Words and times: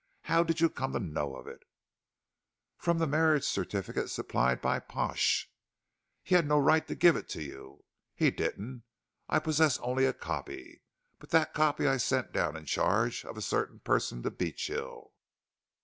"How 0.23 0.41
did 0.41 0.59
you 0.59 0.67
come 0.67 0.93
to 0.93 0.99
know 0.99 1.35
of 1.35 1.45
it?" 1.45 1.61
"From 2.75 2.97
the 2.97 3.05
marriage 3.05 3.43
certificate 3.43 4.09
supplied 4.09 4.59
by 4.59 4.79
Pash." 4.79 5.47
"He 6.23 6.33
had 6.33 6.47
no 6.47 6.57
right 6.57 6.87
to 6.87 6.95
give 6.95 7.15
it 7.15 7.29
to 7.29 7.43
you." 7.43 7.83
"He 8.15 8.31
didn't. 8.31 8.81
I 9.29 9.37
possess 9.37 9.77
only 9.77 10.07
a 10.07 10.13
copy. 10.13 10.81
But 11.19 11.29
that 11.29 11.53
copy 11.53 11.85
I 11.87 11.97
sent 11.97 12.33
down 12.33 12.55
in 12.57 12.65
charge 12.65 13.23
of 13.25 13.37
a 13.37 13.43
certain 13.43 13.79
person 13.81 14.23
to 14.23 14.31
Beechill. 14.31 15.11